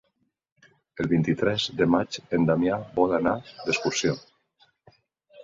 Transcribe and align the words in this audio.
El 1.03 1.09
vint-i-tres 1.11 1.65
de 1.81 1.87
maig 1.97 2.17
en 2.39 2.49
Damià 2.51 2.81
vol 2.97 3.15
anar 3.19 3.35
d'excursió. 3.53 4.19